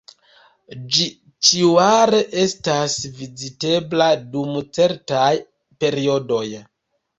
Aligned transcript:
Ĝi 0.95 1.03
ĉiujare 1.49 2.21
estas 2.45 2.97
vizitebla 3.21 4.09
dum 4.33 4.59
certaj 4.81 5.31
periodoj. 5.85 6.45